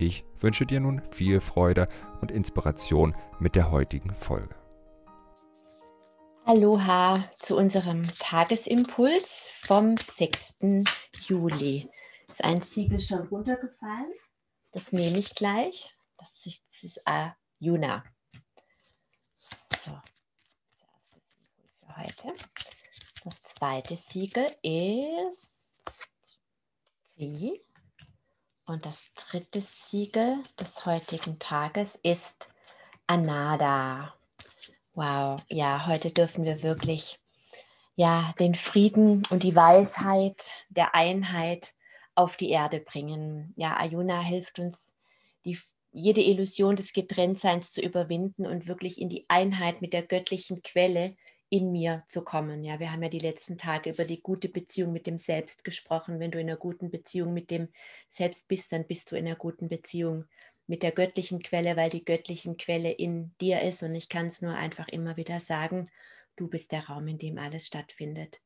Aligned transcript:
Ich 0.00 0.24
wünsche 0.38 0.64
dir 0.64 0.78
nun 0.78 1.02
viel 1.10 1.40
Freude 1.40 1.88
und 2.20 2.30
Inspiration 2.30 3.14
mit 3.40 3.56
der 3.56 3.72
heutigen 3.72 4.14
Folge. 4.14 4.54
Aloha 6.44 7.28
zu 7.40 7.56
unserem 7.56 8.06
Tagesimpuls 8.20 9.50
vom 9.62 9.96
6. 9.96 10.54
Juli. 11.26 11.90
Ist 12.28 12.44
ein 12.44 12.62
Siegel 12.62 13.00
schon 13.00 13.26
runtergefallen? 13.26 14.12
Das 14.70 14.92
nehme 14.92 15.18
ich 15.18 15.34
gleich. 15.34 15.92
Das 16.16 16.46
ist, 16.46 16.62
das 16.70 16.84
ist 16.84 17.02
Ayuna. 17.04 18.04
So, 19.84 20.00
das 21.10 21.24
für 21.80 21.96
heute. 21.96 22.32
Das 23.24 23.42
zweite 23.42 23.96
Siegel 23.96 24.46
ist 24.62 26.38
Kri. 27.16 27.67
Und 28.68 28.84
das 28.84 29.02
dritte 29.14 29.62
Siegel 29.62 30.42
des 30.60 30.84
heutigen 30.84 31.38
Tages 31.38 31.98
ist 32.02 32.50
Anada. 33.06 34.12
Wow, 34.92 35.40
ja, 35.48 35.86
heute 35.86 36.10
dürfen 36.10 36.44
wir 36.44 36.62
wirklich 36.62 37.18
ja, 37.96 38.34
den 38.38 38.54
Frieden 38.54 39.24
und 39.30 39.42
die 39.42 39.56
Weisheit 39.56 40.52
der 40.68 40.94
Einheit 40.94 41.72
auf 42.14 42.36
die 42.36 42.50
Erde 42.50 42.80
bringen. 42.80 43.54
Ja, 43.56 43.74
Ayuna 43.78 44.20
hilft 44.20 44.58
uns, 44.58 44.98
die, 45.46 45.58
jede 45.90 46.20
Illusion 46.20 46.76
des 46.76 46.92
Getrenntseins 46.92 47.72
zu 47.72 47.80
überwinden 47.80 48.44
und 48.44 48.66
wirklich 48.66 49.00
in 49.00 49.08
die 49.08 49.24
Einheit 49.28 49.80
mit 49.80 49.94
der 49.94 50.02
göttlichen 50.02 50.60
Quelle 50.60 51.16
in 51.50 51.72
mir 51.72 52.04
zu 52.08 52.22
kommen. 52.22 52.64
Ja, 52.64 52.78
wir 52.78 52.92
haben 52.92 53.02
ja 53.02 53.08
die 53.08 53.18
letzten 53.18 53.56
Tage 53.56 53.90
über 53.90 54.04
die 54.04 54.20
gute 54.20 54.48
Beziehung 54.48 54.92
mit 54.92 55.06
dem 55.06 55.18
Selbst 55.18 55.64
gesprochen. 55.64 56.20
Wenn 56.20 56.30
du 56.30 56.40
in 56.40 56.48
einer 56.48 56.58
guten 56.58 56.90
Beziehung 56.90 57.32
mit 57.32 57.50
dem 57.50 57.68
Selbst 58.10 58.46
bist, 58.48 58.72
dann 58.72 58.86
bist 58.86 59.10
du 59.10 59.16
in 59.16 59.26
einer 59.26 59.36
guten 59.36 59.68
Beziehung 59.68 60.24
mit 60.66 60.82
der 60.82 60.92
göttlichen 60.92 61.42
Quelle, 61.42 61.76
weil 61.76 61.90
die 61.90 62.04
göttlichen 62.04 62.58
Quelle 62.58 62.90
in 62.90 63.34
dir 63.40 63.62
ist. 63.62 63.82
Und 63.82 63.94
ich 63.94 64.08
kann 64.08 64.26
es 64.26 64.42
nur 64.42 64.54
einfach 64.54 64.88
immer 64.88 65.16
wieder 65.16 65.40
sagen, 65.40 65.90
du 66.36 66.48
bist 66.48 66.72
der 66.72 66.86
Raum, 66.86 67.08
in 67.08 67.18
dem 67.18 67.38
alles 67.38 67.66
stattfindet. 67.66 68.40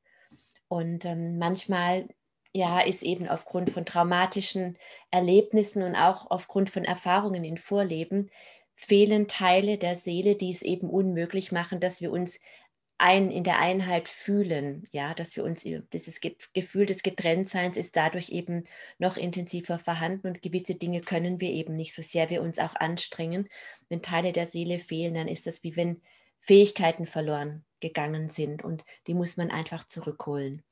Und 0.69 1.05
ähm, 1.05 1.39
manchmal 1.39 2.09
ja, 2.55 2.81
ist 2.81 3.03
eben 3.03 3.28
aufgrund 3.28 3.70
von 3.70 3.84
traumatischen 3.84 4.78
Erlebnissen 5.11 5.83
und 5.83 5.97
auch 5.97 6.31
aufgrund 6.31 6.70
von 6.70 6.84
Erfahrungen 6.84 7.44
in 7.44 7.59
Vorleben 7.59 8.31
fehlen 8.75 9.28
Teile 9.28 9.78
der 9.78 9.97
Seele, 9.97 10.34
die 10.34 10.50
es 10.50 10.62
eben 10.62 10.91
unmöglich 10.91 11.53
machen, 11.53 11.81
dass 11.81 12.00
wir 12.00 12.11
uns 12.11 12.39
ein, 13.03 13.33
in 13.33 13.42
der 13.42 13.58
Einheit 13.58 14.08
fühlen, 14.08 14.84
ja, 14.92 15.12
dass 15.12 15.34
wir 15.34 15.42
uns, 15.42 15.62
dieses 15.64 16.20
Gefühl 16.20 16.86
des 16.86 17.03
Getrenntseins 17.03 17.77
ist 17.77 17.97
dadurch 17.97 18.28
eben 18.28 18.62
noch 18.98 19.17
intensiver 19.17 19.81
vorhanden 19.81 20.28
und 20.28 20.41
gewisse 20.41 20.77
Dinge 20.77 21.00
können 21.00 21.41
wir 21.41 21.50
eben 21.50 21.75
nicht, 21.75 21.94
so 21.94 22.03
sehr 22.03 22.31
wir 22.31 22.41
uns 22.42 22.61
auch 22.61 22.77
anstrengen. 22.77 23.48
Wenn 23.89 24.03
Teile 24.03 24.33
der 24.33 24.47
Seele 24.47 24.78
fehlen, 24.78 25.14
dann 25.14 25.27
ist 25.27 25.48
das 25.48 25.64
wie 25.64 25.75
wenn 25.75 26.00
Fähigkeiten 26.39 27.06
verloren 27.06 27.64
gegangen 27.81 28.31
sind 28.31 28.62
und 28.62 28.84
die 29.09 29.14
muss 29.14 29.37
man 29.37 29.50
einfach 29.50 29.84
zurückholen. 29.84 30.62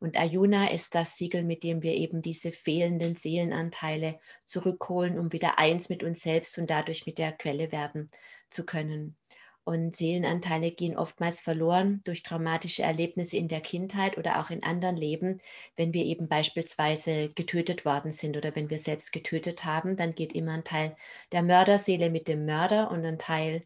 Und 0.00 0.18
Ayuna 0.18 0.70
ist 0.70 0.94
das 0.94 1.18
Siegel, 1.18 1.44
mit 1.44 1.62
dem 1.62 1.82
wir 1.82 1.92
eben 1.94 2.22
diese 2.22 2.50
fehlenden 2.50 3.16
Seelenanteile 3.16 4.18
zurückholen, 4.46 5.18
um 5.18 5.32
wieder 5.32 5.58
eins 5.58 5.90
mit 5.90 6.02
uns 6.02 6.22
selbst 6.22 6.56
und 6.56 6.70
dadurch 6.70 7.04
mit 7.04 7.18
der 7.18 7.32
Quelle 7.32 7.72
werden 7.72 8.10
zu 8.48 8.64
können. 8.64 9.16
Und 9.64 9.96
Seelenanteile 9.96 10.70
gehen 10.72 10.94
oftmals 10.96 11.40
verloren 11.40 12.02
durch 12.04 12.22
traumatische 12.22 12.82
Erlebnisse 12.82 13.38
in 13.38 13.48
der 13.48 13.62
Kindheit 13.62 14.18
oder 14.18 14.38
auch 14.40 14.50
in 14.50 14.62
anderen 14.62 14.96
Leben. 14.96 15.40
Wenn 15.74 15.94
wir 15.94 16.04
eben 16.04 16.28
beispielsweise 16.28 17.30
getötet 17.30 17.86
worden 17.86 18.12
sind 18.12 18.36
oder 18.36 18.54
wenn 18.54 18.68
wir 18.68 18.78
selbst 18.78 19.10
getötet 19.10 19.64
haben, 19.64 19.96
dann 19.96 20.14
geht 20.14 20.34
immer 20.34 20.52
ein 20.52 20.64
Teil 20.64 20.96
der 21.32 21.42
Mörderseele 21.42 22.10
mit 22.10 22.28
dem 22.28 22.44
Mörder 22.44 22.90
und 22.90 23.06
ein 23.06 23.18
Teil, 23.18 23.64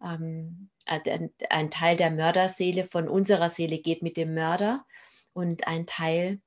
ähm, 0.00 0.70
äh, 0.86 1.28
ein 1.50 1.70
Teil 1.72 1.96
der 1.96 2.12
Mörderseele 2.12 2.84
von 2.84 3.08
unserer 3.08 3.50
Seele 3.50 3.78
geht 3.78 4.02
mit 4.02 4.16
dem 4.16 4.34
Mörder 4.34 4.84
und 5.32 5.66
ein 5.66 5.86
Teil 5.86 6.40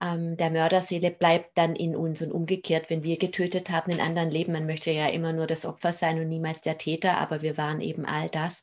ähm, 0.00 0.36
der 0.36 0.50
Mörderseele 0.50 1.10
bleibt 1.10 1.56
dann 1.58 1.76
in 1.76 1.94
uns 1.94 2.22
und 2.22 2.32
umgekehrt, 2.32 2.88
wenn 2.88 3.02
wir 3.02 3.18
getötet 3.18 3.70
haben 3.70 3.92
in 3.92 4.00
anderen 4.00 4.30
Leben, 4.30 4.52
man 4.52 4.66
möchte 4.66 4.90
ja 4.90 5.08
immer 5.08 5.32
nur 5.32 5.46
das 5.46 5.66
Opfer 5.66 5.92
sein 5.92 6.18
und 6.18 6.28
niemals 6.28 6.60
der 6.62 6.78
Täter, 6.78 7.18
aber 7.18 7.42
wir 7.42 7.56
waren 7.56 7.80
eben 7.80 8.06
all 8.06 8.28
das. 8.30 8.62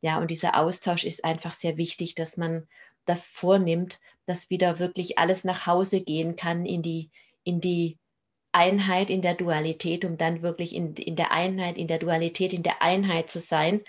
Ja, 0.00 0.18
und 0.18 0.30
dieser 0.30 0.56
Austausch 0.58 1.04
ist 1.04 1.24
einfach 1.24 1.54
sehr 1.54 1.76
wichtig, 1.76 2.14
dass 2.16 2.36
man 2.36 2.66
das 3.04 3.28
vornimmt, 3.28 4.00
dass 4.26 4.50
wieder 4.50 4.78
wirklich 4.78 5.18
alles 5.18 5.44
nach 5.44 5.66
Hause 5.66 6.00
gehen 6.00 6.36
kann 6.36 6.66
in 6.66 6.82
die, 6.82 7.10
in 7.44 7.60
die 7.60 7.98
Einheit, 8.52 9.10
in 9.10 9.22
der 9.22 9.34
Dualität, 9.34 10.04
um 10.04 10.16
dann 10.16 10.42
wirklich 10.42 10.74
in, 10.74 10.94
in 10.94 11.16
der 11.16 11.32
Einheit, 11.32 11.78
in 11.78 11.86
der 11.88 11.98
Dualität, 11.98 12.52
in 12.52 12.62
der 12.62 12.82
Einheit 12.82 13.30
zu 13.30 13.40
sein. 13.40 13.82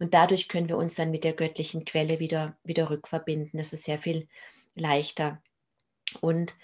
Und 0.00 0.14
dadurch 0.14 0.48
können 0.48 0.68
wir 0.68 0.76
uns 0.76 0.94
dann 0.94 1.10
mit 1.10 1.24
der 1.24 1.32
göttlichen 1.34 1.84
Quelle 1.84 2.18
wieder, 2.18 2.56
wieder 2.64 2.90
rückverbinden. 2.90 3.58
Das 3.58 3.72
ist 3.72 3.84
sehr 3.84 3.98
viel 3.98 4.28
leichter. 4.74 5.42
Und 6.20 6.54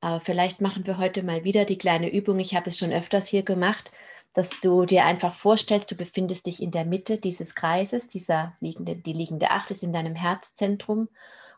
äh, 0.00 0.20
vielleicht 0.20 0.60
machen 0.60 0.86
wir 0.86 0.98
heute 0.98 1.22
mal 1.22 1.44
wieder 1.44 1.64
die 1.64 1.78
kleine 1.78 2.12
Übung. 2.12 2.38
Ich 2.38 2.54
habe 2.54 2.70
es 2.70 2.78
schon 2.78 2.92
öfters 2.92 3.28
hier 3.28 3.42
gemacht, 3.42 3.90
dass 4.32 4.48
du 4.60 4.86
dir 4.86 5.04
einfach 5.04 5.34
vorstellst, 5.34 5.90
du 5.90 5.94
befindest 5.94 6.46
dich 6.46 6.62
in 6.62 6.70
der 6.70 6.84
Mitte 6.84 7.18
dieses 7.18 7.54
Kreises, 7.54 8.08
dieser 8.08 8.56
liegende, 8.60 8.96
die 8.96 9.12
liegende 9.12 9.50
Acht 9.50 9.70
ist 9.70 9.82
in 9.82 9.92
deinem 9.92 10.14
Herzzentrum 10.14 11.08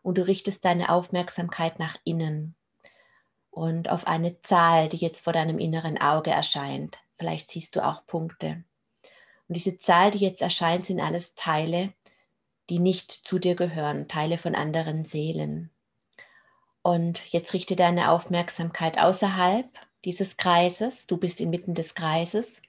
und 0.03 0.19
du 0.19 0.27
richtest 0.27 0.65
deine 0.65 0.91
Aufmerksamkeit 0.91 1.79
nach 1.79 1.97
innen 2.05 2.57
und 3.51 3.89
auf 3.89 4.07
eine 4.07 4.41
Zahl, 4.43 4.89
die 4.89 4.97
jetzt 4.97 5.23
vor 5.23 5.33
deinem 5.33 5.59
inneren 5.59 5.99
Auge 5.99 6.31
erscheint. 6.31 6.99
Vielleicht 7.17 7.53
siehst 7.53 7.77
du 7.77 7.85
auch 7.85 8.05
Punkte. 8.07 8.65
Und 9.49 9.57
diese 9.57 9.79
Zahl, 9.79 10.11
die 10.11 10.19
jetzt 10.19 10.43
erscheint, 10.43 10.87
sind 10.87 11.01
alles 11.01 11.35
Teile, 11.35 11.93
die 12.71 12.81
nicht 12.81 13.13
zu 13.13 13.39
dir 13.39 13.55
gehören, 13.55 14.09
Teile 14.09 14.39
von 14.39 14.55
anderen 14.55 15.05
Seelen. 15.05 15.71
Und 16.85 17.23
jetzt 17.29 17.55
richte 17.55 17.77
deine 17.77 18.11
Aufmerksamkeit 18.11 18.99
außerhalb 18.99 19.67
dieses 20.05 20.37
Kreises. 20.37 21.07
Du 21.07 21.17
bist 21.17 21.41
inmitten 21.41 21.75
des 21.75 21.95
Kreises. 21.95 22.61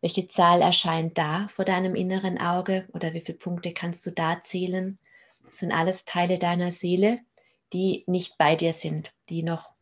Welche 0.00 0.28
Zahl 0.28 0.62
erscheint 0.62 1.18
da 1.18 1.48
vor 1.48 1.64
deinem 1.64 1.96
inneren 1.96 2.38
Auge 2.38 2.86
oder 2.92 3.12
wie 3.12 3.22
viele 3.22 3.38
Punkte 3.38 3.72
kannst 3.72 4.06
du 4.06 4.12
da 4.12 4.40
zählen? 4.44 5.00
Das 5.44 5.58
sind 5.58 5.72
alles 5.72 6.04
Teile 6.04 6.38
deiner 6.38 6.70
Seele, 6.70 7.18
die 7.72 8.04
nicht 8.06 8.38
bei 8.38 8.54
dir 8.54 8.72
sind, 8.72 9.12
die 9.30 9.42
noch 9.42 9.72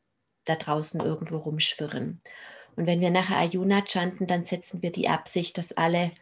da 0.47 0.57
draußen 0.57 1.01
irgendwo 1.01 1.37
rumschwirren. 1.37 2.23
Und 2.77 2.87
wenn 2.87 3.03
wir 3.03 3.11
nachher 3.11 3.37
Ayuna 3.37 3.85
chanten, 3.87 4.27
dann 4.27 4.47
setzen 4.47 4.81
wir 4.81 4.93
die 4.93 5.11
Absicht, 5.11 5.59
dass 5.59 5.73
alle 5.73 6.13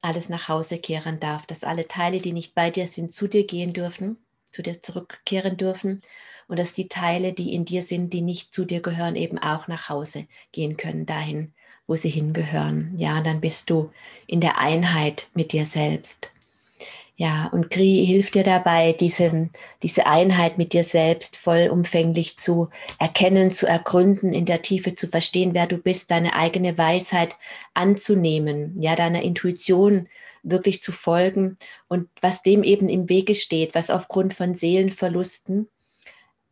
alles 0.00 0.28
nach 0.28 0.48
Hause 0.48 0.78
kehren 0.78 1.20
darf, 1.20 1.46
dass 1.46 1.62
alle 1.62 1.86
Teile, 1.86 2.18
die 2.18 2.32
nicht 2.32 2.56
bei 2.56 2.72
dir 2.72 2.88
sind, 2.88 3.14
zu 3.14 3.28
dir 3.28 3.46
gehen 3.46 3.72
dürfen, 3.72 4.18
zu 4.50 4.60
dir 4.60 4.82
zurückkehren 4.82 5.56
dürfen 5.56 6.02
und 6.48 6.58
dass 6.58 6.72
die 6.72 6.88
Teile, 6.88 7.32
die 7.32 7.54
in 7.54 7.64
dir 7.64 7.82
sind, 7.82 8.12
die 8.12 8.20
nicht 8.22 8.52
zu 8.52 8.64
dir 8.64 8.80
gehören, 8.80 9.16
eben 9.16 9.38
auch 9.38 9.68
nach 9.68 9.88
Hause 9.88 10.26
gehen 10.52 10.76
können, 10.76 11.06
dahin, 11.06 11.52
wo 11.86 11.96
sie 11.96 12.10
hingehören. 12.10 12.94
Ja, 12.96 13.18
und 13.18 13.26
dann 13.26 13.40
bist 13.40 13.70
du 13.70 13.90
in 14.26 14.40
der 14.40 14.58
Einheit 14.58 15.28
mit 15.34 15.52
dir 15.52 15.66
selbst. 15.66 16.30
Ja, 17.16 17.48
und 17.52 17.70
Kri 17.70 18.04
hilft 18.06 18.34
dir 18.34 18.42
dabei, 18.42 18.94
diesen, 18.94 19.50
diese 19.82 20.06
Einheit 20.06 20.58
mit 20.58 20.72
dir 20.72 20.82
selbst 20.82 21.36
vollumfänglich 21.36 22.38
zu 22.38 22.68
erkennen, 22.98 23.50
zu 23.52 23.66
ergründen, 23.66 24.32
in 24.32 24.46
der 24.46 24.62
Tiefe 24.62 24.94
zu 24.94 25.06
verstehen, 25.06 25.54
wer 25.54 25.66
du 25.66 25.76
bist, 25.76 26.10
deine 26.10 26.34
eigene 26.34 26.76
Weisheit 26.78 27.36
anzunehmen, 27.74 28.80
ja, 28.80 28.96
deiner 28.96 29.22
Intuition 29.22 30.08
wirklich 30.42 30.82
zu 30.82 30.90
folgen 30.90 31.58
und 31.86 32.08
was 32.20 32.42
dem 32.42 32.64
eben 32.64 32.88
im 32.88 33.08
Wege 33.08 33.34
steht, 33.34 33.74
was 33.74 33.90
aufgrund 33.90 34.34
von 34.34 34.54
Seelenverlusten 34.54 35.68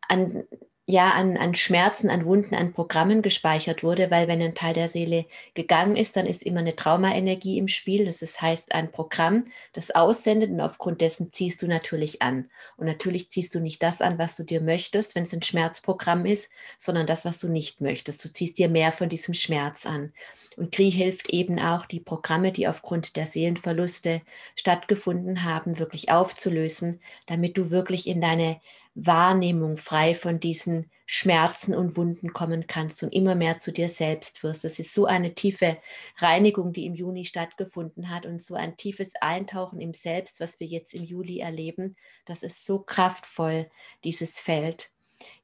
an, 0.07 0.43
ja 0.91 1.11
an, 1.11 1.37
an 1.37 1.55
Schmerzen, 1.55 2.09
an 2.09 2.25
Wunden, 2.25 2.53
an 2.53 2.73
Programmen 2.73 3.21
gespeichert 3.21 3.83
wurde, 3.83 4.11
weil 4.11 4.27
wenn 4.27 4.41
ein 4.41 4.55
Teil 4.55 4.73
der 4.73 4.89
Seele 4.89 5.25
gegangen 5.53 5.95
ist, 5.95 6.17
dann 6.17 6.25
ist 6.25 6.43
immer 6.43 6.59
eine 6.59 6.75
Traumaenergie 6.75 7.57
im 7.57 7.67
Spiel. 7.67 8.05
Das 8.05 8.21
ist, 8.21 8.41
heißt 8.41 8.73
ein 8.73 8.91
Programm, 8.91 9.45
das 9.73 9.91
aussendet 9.91 10.51
und 10.51 10.59
aufgrund 10.59 11.01
dessen 11.01 11.31
ziehst 11.31 11.61
du 11.61 11.67
natürlich 11.67 12.21
an. 12.21 12.49
Und 12.77 12.87
natürlich 12.87 13.29
ziehst 13.29 13.55
du 13.55 13.59
nicht 13.59 13.81
das 13.81 14.01
an, 14.01 14.17
was 14.17 14.35
du 14.35 14.43
dir 14.43 14.61
möchtest, 14.61 15.15
wenn 15.15 15.23
es 15.23 15.33
ein 15.33 15.41
Schmerzprogramm 15.41 16.25
ist, 16.25 16.49
sondern 16.77 17.07
das, 17.07 17.25
was 17.25 17.39
du 17.39 17.47
nicht 17.47 17.81
möchtest. 17.81 18.23
Du 18.23 18.31
ziehst 18.31 18.57
dir 18.57 18.69
mehr 18.69 18.91
von 18.91 19.09
diesem 19.09 19.33
Schmerz 19.33 19.85
an. 19.85 20.13
Und 20.57 20.73
Kri 20.73 20.91
hilft 20.91 21.29
eben 21.29 21.59
auch, 21.59 21.85
die 21.85 22.01
Programme, 22.01 22.51
die 22.51 22.67
aufgrund 22.67 23.15
der 23.15 23.25
Seelenverluste 23.25 24.21
stattgefunden 24.55 25.43
haben, 25.43 25.79
wirklich 25.79 26.11
aufzulösen, 26.11 26.99
damit 27.27 27.57
du 27.57 27.71
wirklich 27.71 28.07
in 28.07 28.19
deine 28.19 28.59
Wahrnehmung 28.93 29.77
frei 29.77 30.15
von 30.15 30.39
diesen 30.39 30.91
Schmerzen 31.05 31.73
und 31.73 31.97
Wunden 31.97 32.33
kommen 32.33 32.67
kannst 32.67 33.03
und 33.03 33.13
immer 33.13 33.35
mehr 33.35 33.59
zu 33.59 33.71
dir 33.71 33.89
selbst 33.89 34.43
wirst. 34.43 34.63
Das 34.63 34.79
ist 34.79 34.93
so 34.93 35.05
eine 35.05 35.33
tiefe 35.33 35.77
Reinigung, 36.17 36.73
die 36.73 36.85
im 36.85 36.93
Juni 36.95 37.25
stattgefunden 37.25 38.09
hat 38.09 38.25
und 38.25 38.41
so 38.43 38.55
ein 38.55 38.77
tiefes 38.77 39.13
Eintauchen 39.21 39.79
im 39.79 39.93
Selbst, 39.93 40.39
was 40.39 40.59
wir 40.59 40.67
jetzt 40.67 40.93
im 40.93 41.03
Juli 41.03 41.39
erleben. 41.39 41.95
Das 42.25 42.43
ist 42.43 42.65
so 42.65 42.79
kraftvoll, 42.79 43.69
dieses 44.03 44.39
Feld. 44.39 44.90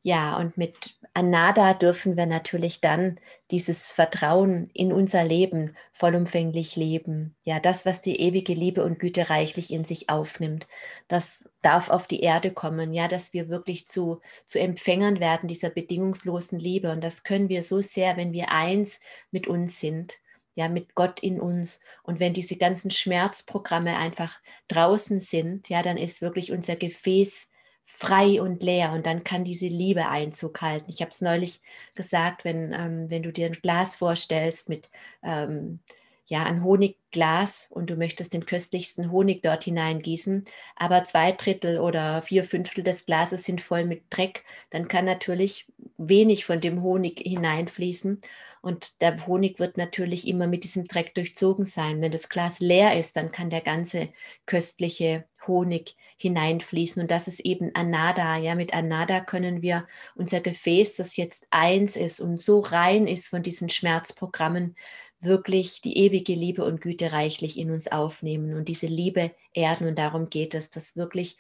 Ja, 0.07 0.37
und 0.37 0.55
mit 0.57 0.95
Anada 1.13 1.73
dürfen 1.73 2.15
wir 2.15 2.27
natürlich 2.27 2.79
dann 2.79 3.19
dieses 3.51 3.91
Vertrauen 3.91 4.69
in 4.73 4.93
unser 4.93 5.25
Leben 5.25 5.75
vollumfänglich 5.91 6.77
leben. 6.77 7.35
Ja, 7.43 7.59
das, 7.59 7.85
was 7.85 7.99
die 7.99 8.15
ewige 8.21 8.53
Liebe 8.53 8.85
und 8.85 8.99
Güte 8.99 9.29
reichlich 9.29 9.69
in 9.69 9.83
sich 9.83 10.09
aufnimmt, 10.09 10.65
das 11.09 11.49
darf 11.61 11.89
auf 11.89 12.07
die 12.07 12.21
Erde 12.21 12.51
kommen. 12.51 12.93
Ja, 12.93 13.09
dass 13.09 13.33
wir 13.33 13.49
wirklich 13.49 13.89
zu, 13.89 14.21
zu 14.45 14.61
Empfängern 14.61 15.19
werden 15.19 15.49
dieser 15.49 15.71
bedingungslosen 15.71 16.57
Liebe. 16.57 16.89
Und 16.89 17.03
das 17.03 17.23
können 17.23 17.49
wir 17.49 17.61
so 17.61 17.81
sehr, 17.81 18.15
wenn 18.15 18.31
wir 18.31 18.49
eins 18.49 19.01
mit 19.31 19.45
uns 19.45 19.81
sind 19.81 20.19
ja, 20.55 20.69
mit 20.69 20.95
Gott 20.95 21.19
in 21.19 21.39
uns. 21.41 21.81
Und 22.01 22.19
wenn 22.21 22.33
diese 22.33 22.55
ganzen 22.55 22.91
Schmerzprogramme 22.91 23.97
einfach 23.97 24.39
draußen 24.69 25.19
sind, 25.19 25.69
ja, 25.69 25.83
dann 25.83 25.97
ist 25.97 26.21
wirklich 26.21 26.51
unser 26.53 26.77
Gefäß 26.77 27.46
frei 27.87 28.41
und 28.41 28.61
leer 28.61 28.91
und 28.91 29.05
dann 29.07 29.23
kann 29.23 29.45
diese 29.45 29.67
Liebe 29.67 30.07
Einzug 30.07 30.61
halten. 30.61 30.89
Ich 30.89 31.01
habe 31.01 31.11
es 31.11 31.21
neulich 31.21 31.61
gesagt, 31.95 32.43
wenn, 32.45 32.73
ähm, 32.73 33.09
wenn 33.09 33.23
du 33.23 33.31
dir 33.31 33.47
ein 33.47 33.53
Glas 33.53 33.95
vorstellst 33.95 34.69
mit 34.69 34.89
ähm, 35.23 35.79
ja, 36.27 36.43
ein 36.43 36.63
Honigglas 36.63 37.67
und 37.69 37.89
du 37.89 37.95
möchtest 37.95 38.33
den 38.33 38.45
köstlichsten 38.45 39.11
Honig 39.11 39.41
dort 39.41 39.63
hineingießen, 39.63 40.43
aber 40.75 41.05
zwei 41.05 41.31
Drittel 41.31 41.79
oder 41.79 42.21
vier 42.21 42.43
Fünftel 42.43 42.83
des 42.83 43.05
Glases 43.05 43.45
sind 43.45 43.61
voll 43.61 43.85
mit 43.85 44.03
Dreck, 44.09 44.43
dann 44.69 44.89
kann 44.89 45.05
natürlich 45.05 45.65
wenig 45.97 46.45
von 46.45 46.59
dem 46.59 46.81
Honig 46.83 47.19
hineinfließen 47.19 48.21
und 48.67 49.01
der 49.01 49.25
Honig 49.27 49.59
wird 49.59 49.77
natürlich 49.77 50.27
immer 50.27 50.45
mit 50.45 50.65
diesem 50.65 50.89
Dreck 50.89 51.15
durchzogen 51.15 51.63
sein. 51.63 52.01
Wenn 52.01 52.11
das 52.11 52.27
Glas 52.27 52.59
leer 52.59 52.99
ist, 52.99 53.15
dann 53.15 53.31
kann 53.31 53.49
der 53.49 53.61
ganze 53.61 54.09
köstliche 54.45 55.23
Honig 55.47 55.95
hineinfließen. 56.17 57.01
Und 57.01 57.09
das 57.09 57.29
ist 57.29 57.39
eben 57.39 57.73
Anada. 57.75 58.35
Ja, 58.35 58.55
mit 58.55 58.73
Anada 58.73 59.21
können 59.21 59.61
wir 59.61 59.87
unser 60.15 60.41
Gefäß, 60.41 60.95
das 60.97 61.15
jetzt 61.15 61.47
eins 61.49 61.95
ist 61.95 62.19
und 62.19 62.41
so 62.41 62.59
rein 62.59 63.07
ist 63.07 63.29
von 63.29 63.41
diesen 63.41 63.69
Schmerzprogrammen, 63.69 64.75
wirklich 65.21 65.79
die 65.79 65.97
ewige 65.99 66.33
Liebe 66.33 66.65
und 66.65 66.81
Güte 66.81 67.13
reichlich 67.13 67.57
in 67.57 67.71
uns 67.71 67.87
aufnehmen 67.87 68.53
und 68.53 68.67
diese 68.67 68.87
Liebe 68.87 69.31
erden. 69.53 69.87
Und 69.87 69.97
darum 69.97 70.29
geht 70.29 70.53
es, 70.53 70.69
dass 70.69 70.97
wirklich 70.97 71.37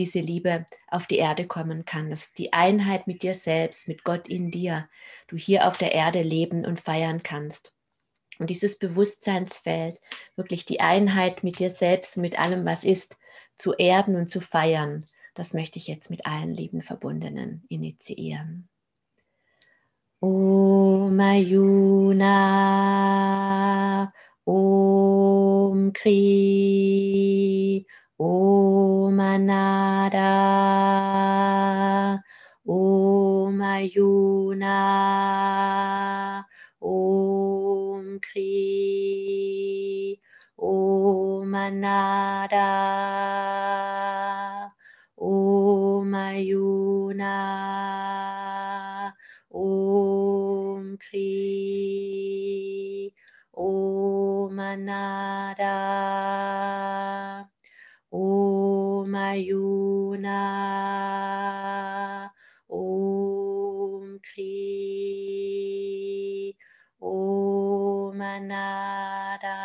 diese 0.00 0.18
Liebe 0.20 0.64
auf 0.88 1.06
die 1.06 1.18
Erde 1.18 1.46
kommen 1.46 1.84
kann, 1.84 2.08
dass 2.10 2.32
die 2.32 2.52
Einheit 2.54 3.06
mit 3.06 3.22
dir 3.22 3.34
selbst, 3.34 3.86
mit 3.86 4.02
Gott 4.02 4.26
in 4.26 4.50
dir, 4.50 4.88
du 5.28 5.36
hier 5.36 5.68
auf 5.68 5.76
der 5.76 5.92
Erde 5.92 6.22
leben 6.22 6.64
und 6.64 6.80
feiern 6.80 7.22
kannst. 7.22 7.74
Und 8.38 8.48
dieses 8.48 8.78
Bewusstseinsfeld, 8.78 10.00
wirklich 10.34 10.64
die 10.64 10.80
Einheit 10.80 11.44
mit 11.44 11.58
dir 11.58 11.70
selbst 11.70 12.16
und 12.16 12.22
mit 12.22 12.38
allem, 12.40 12.64
was 12.64 12.84
ist, 12.84 13.18
zu 13.56 13.74
erden 13.74 14.16
und 14.16 14.30
zu 14.30 14.40
feiern, 14.40 15.06
das 15.34 15.52
möchte 15.52 15.78
ich 15.78 15.86
jetzt 15.86 16.08
mit 16.08 16.24
allen 16.24 16.50
lieben 16.50 16.80
Verbundenen 16.80 17.64
initiieren. 17.68 18.70
Om 20.20 21.20
Ayuna, 21.20 22.30
Om 24.46 25.92
Kri, 25.92 27.86
Om 28.20 29.18
Anada, 29.18 30.20
Om 32.66 33.62
Ayuna, 33.62 34.76
Om 36.82 38.20
Kri, 38.20 40.20
Om 40.58 41.54
Anada. 41.54 43.00
Ayuna 46.40 47.36
Om 49.50 50.96
Kri 50.96 53.12
Om 53.52 54.58
Anada 54.58 55.76
Om 59.30 59.36
Ayuna 59.36 60.42
Om 62.68 64.18
Kri 64.22 64.56
Om 66.98 68.20
Anada 68.20 69.56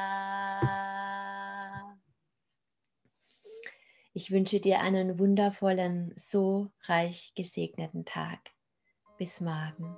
Ich 4.13 4.29
wünsche 4.31 4.59
dir 4.59 4.81
einen 4.81 5.17
wundervollen, 5.19 6.13
so 6.15 6.71
reich 6.83 7.33
gesegneten 7.35 8.05
Tag. 8.05 8.39
Bis 9.17 9.41
morgen. 9.41 9.97